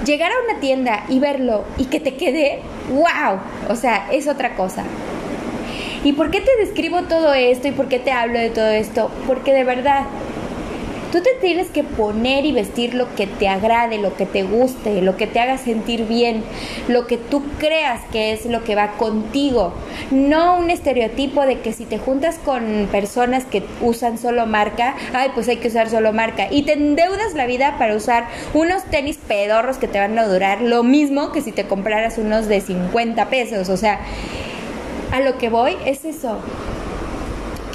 llegar 0.06 0.32
a 0.32 0.50
una 0.50 0.60
tienda 0.62 1.04
y 1.10 1.20
verlo 1.20 1.66
y 1.78 1.86
que 1.86 2.00
te 2.00 2.16
quede, 2.16 2.62
wow, 2.90 3.40
o 3.70 3.76
sea, 3.76 4.08
es 4.12 4.28
otra 4.28 4.56
cosa. 4.56 4.84
¿Y 6.04 6.14
por 6.14 6.32
qué 6.32 6.40
te 6.40 6.66
describo 6.66 7.04
todo 7.04 7.34
esto 7.34 7.68
y 7.68 7.72
por 7.72 7.90
qué 7.90 8.00
te 8.00 8.12
hablo 8.12 8.40
de 8.40 8.50
todo 8.50 8.70
esto? 8.70 9.12
Porque 9.28 9.52
de 9.52 9.66
verdad 9.66 10.04
Tú 11.12 11.22
te 11.22 11.30
tienes 11.40 11.70
que 11.70 11.86
poner 11.86 12.46
y 12.46 12.52
vestir 12.52 12.94
lo 12.94 13.16
que 13.16 13.28
te 13.28 13.48
agrade, 13.48 13.98
lo 13.98 14.18
que 14.18 14.26
te 14.26 14.44
guste, 14.44 15.02
lo 15.02 15.16
que 15.16 15.26
te 15.26 15.40
haga 15.40 15.58
sentir 15.58 16.06
bien, 16.06 16.44
lo 16.90 17.08
que 17.08 17.18
tú 17.18 17.44
creas 17.60 18.02
que 18.12 18.34
es 18.34 18.46
lo 18.46 18.66
que 18.66 18.76
va 18.76 18.92
contigo. 18.98 19.74
No 20.12 20.58
un 20.58 20.70
estereotipo 20.70 21.46
de 21.46 21.62
que 21.62 21.72
si 21.72 21.86
te 21.86 21.98
juntas 21.98 22.38
con 22.44 22.90
personas 22.92 23.46
que 23.46 23.64
usan 23.80 24.18
solo 24.18 24.46
marca, 24.48 24.96
ay, 25.14 25.32
pues 25.34 25.48
hay 25.48 25.58
que 25.58 25.70
usar 25.70 25.90
solo 25.90 26.12
marca. 26.12 26.48
Y 26.52 26.64
te 26.64 26.74
endeudas 26.74 27.36
la 27.36 27.46
vida 27.46 27.78
para 27.78 27.96
usar 27.96 28.28
unos 28.54 28.84
tenis 28.84 29.18
pedorros 29.18 29.78
que 29.78 29.88
te 29.88 30.00
van 30.00 30.20
a 30.20 30.28
durar 30.28 30.62
lo 30.62 30.84
mismo 30.84 31.32
que 31.32 31.42
si 31.42 31.54
te 31.54 31.68
compraras 31.68 32.18
unos 32.18 32.48
de 32.48 32.60
50 32.60 33.30
pesos. 33.30 33.70
O 33.70 33.78
sea, 33.78 34.02
a 35.14 35.22
lo 35.22 35.38
que 35.38 35.48
voy 35.48 35.78
es 35.86 36.04
eso 36.04 36.38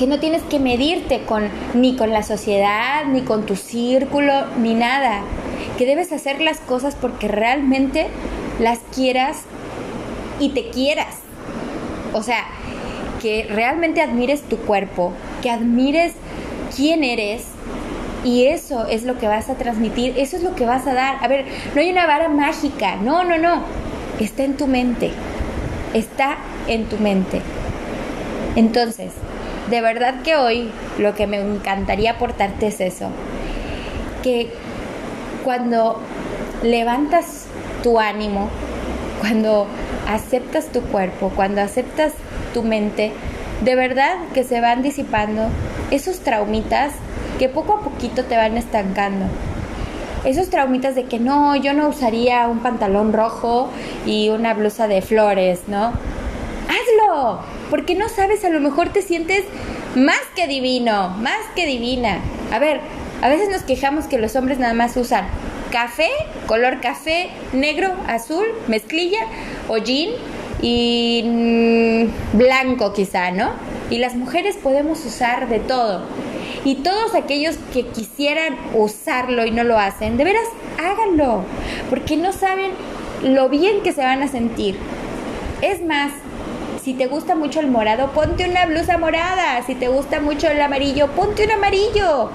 que 0.03 0.09
no 0.09 0.19
tienes 0.19 0.43
que 0.43 0.59
medirte 0.59 1.23
con 1.27 1.49
ni 1.75 1.95
con 1.95 2.11
la 2.11 2.25
sociedad, 2.25 3.05
ni 3.05 3.21
con 3.21 3.47
tu 3.47 3.55
círculo, 3.55 4.33
ni 4.59 4.75
nada. 4.75 5.21
Que 5.79 5.87
debes 5.87 6.11
hacer 6.11 6.41
las 6.41 6.59
cosas 6.59 6.97
porque 6.97 7.29
realmente 7.29 8.09
las 8.59 8.81
quieras 8.93 9.43
y 10.41 10.49
te 10.49 10.71
quieras. 10.71 11.19
O 12.15 12.25
sea, 12.25 12.45
que 13.21 13.47
realmente 13.49 14.03
admires 14.03 14.43
tu 14.43 14.57
cuerpo, 14.57 15.13
que 15.41 15.51
admires 15.51 16.15
quién 16.75 17.05
eres 17.05 17.45
y 18.25 18.47
eso 18.47 18.89
es 18.89 19.05
lo 19.05 19.21
que 19.21 19.29
vas 19.29 19.51
a 19.51 19.55
transmitir, 19.55 20.15
eso 20.19 20.37
es 20.37 20.43
lo 20.43 20.57
que 20.57 20.67
vas 20.67 20.85
a 20.89 20.95
dar. 20.95 21.19
A 21.23 21.29
ver, 21.29 21.45
no 21.77 21.81
hay 21.81 21.93
una 21.93 22.09
vara 22.09 22.29
mágica, 22.29 22.97
no, 22.97 23.23
no, 23.23 23.39
no. 23.39 23.63
Está 24.19 24.43
en 24.43 24.57
tu 24.57 24.67
mente. 24.67 25.13
Está 25.95 26.39
en 26.67 26.87
tu 26.87 26.97
mente. 26.97 27.41
Entonces, 28.57 29.13
de 29.73 29.81
verdad 29.81 30.17
que 30.23 30.37
hoy 30.37 30.71
lo 30.99 31.15
que 31.15 31.27
me 31.27 31.41
encantaría 31.41 32.11
aportarte 32.11 32.67
es 32.67 32.83
eso, 32.83 33.09
que 34.23 34.51
cuando 35.45 35.99
levantas 36.63 37.47
tu 37.83 37.99
ánimo, 37.99 38.51
cuando 39.21 39.67
aceptas 40.07 40.67
tu 40.67 40.83
cuerpo, 40.83 41.33
cuando 41.35 41.63
aceptas 41.63 42.13
tu 42.53 42.63
mente, 42.63 43.13
de 43.65 43.75
verdad 43.75 44.17
que 44.35 44.45
se 44.45 44.61
van 44.61 44.83
disipando 44.83 45.49
esos 45.91 46.21
traumitas 46.21 46.93
que 47.39 47.49
poco 47.49 47.73
a 47.73 47.81
poquito 47.81 48.27
te 48.27 48.37
van 48.37 48.59
estancando. 48.59 49.25
Esos 50.27 50.51
traumitas 50.51 50.95
de 50.95 51.05
que 51.05 51.19
no, 51.19 51.57
yo 51.57 51.73
no 51.73 51.89
usaría 51.89 52.47
un 52.47 52.59
pantalón 52.59 53.15
rojo 53.15 53.71
y 54.05 54.29
una 54.29 54.53
blusa 54.53 54.87
de 54.87 55.01
flores, 55.01 55.63
¿no? 55.67 55.93
Porque 57.71 57.95
no 57.95 58.09
sabes, 58.09 58.45
a 58.45 58.51
lo 58.51 58.61
mejor 58.61 58.91
te 58.91 59.03
sientes 59.03 59.45
más 59.95 60.21
que 60.35 60.47
divino, 60.47 61.11
más 61.21 61.41
que 61.55 61.67
divina. 61.67 62.19
A 62.53 62.59
ver, 62.59 62.81
a 63.23 63.29
veces 63.29 63.49
nos 63.51 63.63
quejamos 63.63 64.07
que 64.07 64.19
los 64.19 64.37
hombres 64.37 64.59
nada 64.59 64.75
más 64.75 64.97
usan 64.97 65.27
café, 65.71 66.11
color 66.47 66.81
café, 66.81 67.31
negro, 67.53 67.93
azul, 68.07 68.47
mezclilla 68.69 69.21
o 69.69 69.79
jean 69.79 70.11
y 70.61 71.23
mm, 71.25 72.39
blanco 72.39 72.93
quizá, 72.93 73.31
¿no? 73.31 73.53
Y 73.91 73.99
las 73.99 74.15
mujeres 74.15 74.57
podemos 74.57 75.05
usar 75.05 75.49
de 75.49 75.59
todo. 75.59 76.03
Y 76.65 76.77
todos 76.77 77.15
aquellos 77.15 77.57
que 77.73 77.87
quisieran 77.87 78.57
usarlo 78.75 79.45
y 79.45 79.51
no 79.51 79.65
lo 79.65 79.79
hacen, 79.79 80.17
de 80.17 80.25
veras 80.25 80.45
háganlo, 80.79 81.43
porque 81.91 82.17
no 82.17 82.33
saben 82.33 82.71
lo 83.23 83.49
bien 83.49 83.83
que 83.83 83.93
se 83.93 84.03
van 84.03 84.23
a 84.23 84.29
sentir. 84.29 84.77
Es 85.61 85.83
más, 85.85 86.13
si 86.83 86.95
te 86.95 87.07
gusta 87.07 87.35
mucho 87.35 87.61
el 87.61 87.69
morado, 87.69 88.11
ponte 88.11 88.49
una 88.49 88.67
blusa 88.67 88.99
morada. 88.99 89.63
Si 89.65 89.75
te 89.75 89.89
gusta 89.89 90.21
mucho 90.21 90.49
el 90.49 90.61
amarillo, 90.61 91.09
ponte 91.09 91.45
un 91.45 91.53
amarillo. 91.53 92.31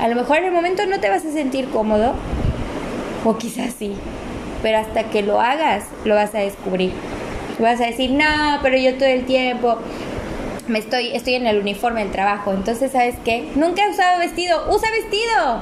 A 0.00 0.08
lo 0.08 0.14
mejor 0.14 0.38
en 0.38 0.44
el 0.44 0.52
momento 0.52 0.86
no 0.86 1.00
te 1.00 1.08
vas 1.08 1.24
a 1.24 1.32
sentir 1.32 1.68
cómodo, 1.70 2.14
o 3.24 3.36
quizás 3.38 3.74
sí, 3.78 3.94
pero 4.62 4.78
hasta 4.78 5.04
que 5.04 5.22
lo 5.22 5.40
hagas, 5.40 5.84
lo 6.04 6.14
vas 6.14 6.34
a 6.34 6.38
descubrir. 6.38 6.92
Vas 7.58 7.80
a 7.80 7.86
decir, 7.86 8.10
no, 8.10 8.58
pero 8.62 8.76
yo 8.76 8.94
todo 8.96 9.08
el 9.08 9.26
tiempo 9.26 9.78
me 10.68 10.78
estoy, 10.78 11.14
estoy 11.14 11.34
en 11.34 11.46
el 11.46 11.58
uniforme 11.58 12.02
del 12.02 12.12
trabajo. 12.12 12.52
Entonces, 12.52 12.92
¿sabes 12.92 13.16
qué? 13.24 13.50
Nunca 13.54 13.84
he 13.84 13.90
usado 13.90 14.18
vestido, 14.18 14.64
usa 14.74 14.88
vestido. 14.90 15.60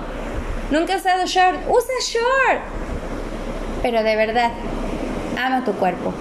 Nunca 0.71 0.95
he 0.95 0.97
usado 0.97 1.27
short, 1.27 1.59
usa 1.69 1.95
short. 2.03 2.61
Pero 3.83 4.03
de 4.03 4.17
verdad, 4.17 4.53
ama 5.39 5.65
tu 5.65 5.73
cuerpo. 5.73 6.15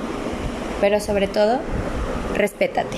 Pero 0.81 0.99
sobre 0.99 1.27
todo, 1.27 1.59
respétate. 2.39 2.97